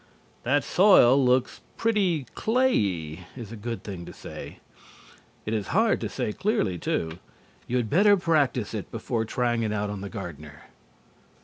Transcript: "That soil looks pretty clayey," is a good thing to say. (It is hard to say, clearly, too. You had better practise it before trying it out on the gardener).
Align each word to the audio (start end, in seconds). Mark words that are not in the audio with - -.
"That 0.41 0.63
soil 0.63 1.23
looks 1.23 1.61
pretty 1.77 2.23
clayey," 2.33 3.27
is 3.35 3.51
a 3.51 3.55
good 3.55 3.83
thing 3.83 4.03
to 4.07 4.11
say. 4.13 4.57
(It 5.45 5.53
is 5.53 5.67
hard 5.77 6.01
to 6.01 6.09
say, 6.09 6.33
clearly, 6.33 6.79
too. 6.79 7.19
You 7.67 7.77
had 7.77 7.87
better 7.87 8.17
practise 8.17 8.73
it 8.73 8.89
before 8.91 9.25
trying 9.25 9.61
it 9.61 9.71
out 9.71 9.91
on 9.91 10.01
the 10.01 10.09
gardener). 10.09 10.63